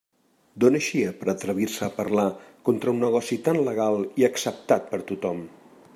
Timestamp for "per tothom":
4.95-5.45